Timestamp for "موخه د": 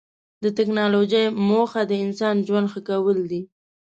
1.47-1.93